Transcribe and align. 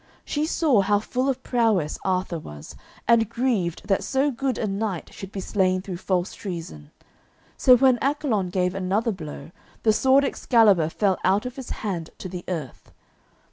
She 0.25 0.47
saw 0.47 0.81
how 0.81 0.97
full 0.97 1.29
of 1.29 1.43
prowess 1.43 1.99
Arthur 2.03 2.39
was, 2.39 2.75
and 3.07 3.29
grieved 3.29 3.87
that 3.87 4.03
so 4.03 4.31
good 4.31 4.57
a 4.57 4.65
knight 4.65 5.13
should 5.13 5.31
be 5.31 5.41
slain 5.41 5.83
through 5.83 5.97
false 5.97 6.33
treason. 6.33 6.89
So 7.55 7.77
when 7.77 7.99
Accolon 8.01 8.49
gave 8.49 8.73
another 8.73 9.11
blow, 9.11 9.51
the 9.83 9.93
sword 9.93 10.25
Excalibur 10.25 10.89
fell 10.89 11.19
out 11.23 11.45
of 11.45 11.55
his 11.55 11.69
hand 11.85 12.09
to 12.17 12.27
the 12.27 12.43
earth. 12.47 12.91